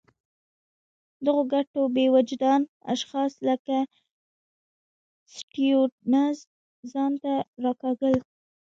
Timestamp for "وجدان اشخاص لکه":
2.15-3.77